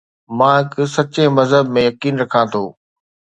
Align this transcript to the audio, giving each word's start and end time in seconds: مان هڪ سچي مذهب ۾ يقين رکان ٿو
مان 0.37 0.53
هڪ 0.61 0.71
سچي 0.95 1.25
مذهب 1.37 1.65
۾ 1.75 1.81
يقين 1.89 2.15
رکان 2.23 2.45
ٿو 2.53 2.63